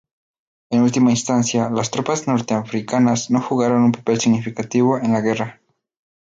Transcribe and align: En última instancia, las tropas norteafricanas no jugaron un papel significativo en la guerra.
En 0.71 0.81
última 0.81 1.11
instancia, 1.11 1.69
las 1.69 1.91
tropas 1.91 2.25
norteafricanas 2.27 3.29
no 3.29 3.39
jugaron 3.39 3.83
un 3.83 3.91
papel 3.91 4.19
significativo 4.19 4.97
en 4.97 5.13
la 5.13 5.21
guerra. 5.21 5.61